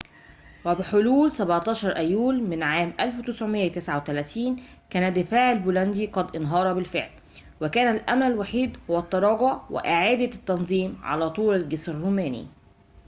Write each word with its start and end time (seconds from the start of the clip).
وبحلول 0.65 1.31
17 1.31 1.89
أيلول 1.97 2.43
من 2.43 2.63
عام 2.63 2.93
1939 2.99 4.55
كان 4.89 5.03
الدفاع 5.07 5.51
البولندي 5.51 6.05
قد 6.07 6.35
انهار 6.35 6.73
بالفعل 6.73 7.09
وكان 7.61 7.95
الأمل 7.95 8.23
الوحيد 8.31 8.77
هو 8.89 8.99
التراجع 8.99 9.61
وإعادة 9.69 10.25
التنظيم 10.35 10.99
على 11.03 11.29
طول 11.29 11.55
الجسر 11.55 11.91
الروماني 11.91 12.47